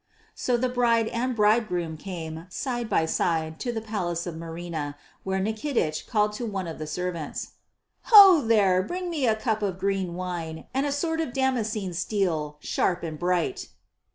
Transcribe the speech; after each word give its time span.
So 0.33 0.57
the 0.57 0.67
bride 0.67 1.09
and 1.09 1.35
bridegroom 1.35 1.95
came, 1.95 2.47
side 2.49 2.89
by 2.89 3.05
side, 3.05 3.59
to 3.59 3.71
the 3.71 3.81
palace 3.81 4.25
of 4.25 4.35
Marina, 4.35 4.97
where 5.23 5.39
Nikitich 5.39 6.07
called 6.07 6.33
to 6.33 6.45
one 6.47 6.65
of 6.65 6.79
the 6.79 6.87
servants: 6.87 7.51
"Ho, 8.05 8.41
there, 8.41 8.81
bring 8.81 9.11
me 9.11 9.27
a 9.27 9.35
cup 9.35 9.61
of 9.61 9.77
green 9.77 10.15
wine, 10.15 10.65
and 10.73 10.87
a 10.87 10.91
sword 10.91 11.21
of 11.21 11.33
damascened 11.33 11.95
steel, 11.95 12.57
sharp 12.61 13.03
and 13.03 13.19
bright." 13.19 13.67